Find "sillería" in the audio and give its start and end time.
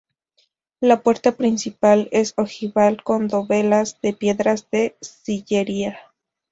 4.99-5.99